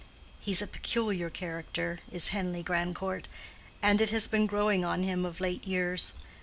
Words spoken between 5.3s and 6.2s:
late years.